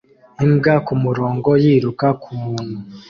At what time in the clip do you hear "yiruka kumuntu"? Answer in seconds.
1.63-2.77